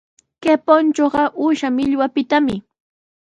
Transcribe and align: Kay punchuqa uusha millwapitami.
Kay 0.43 0.57
punchuqa 0.65 1.23
uusha 1.43 1.67
millwapitami. 1.75 2.55